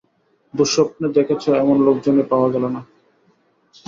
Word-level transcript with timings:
দুঃস্বপ্ন 0.53 1.01
দেখছে 1.15 1.49
এমন 1.53 1.77
লোকজনই 1.87 2.25
পাওয়া 2.31 2.47
গেল 2.53 2.63
না। 2.75 2.81